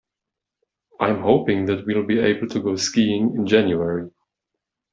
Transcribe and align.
I'm 0.99 1.19
hoping 1.21 1.65
that 1.67 1.85
we'll 1.85 2.01
be 2.07 2.17
able 2.19 2.47
to 2.47 2.59
go 2.59 2.75
skiing 2.75 3.35
in 3.35 3.45
January. 3.45 4.09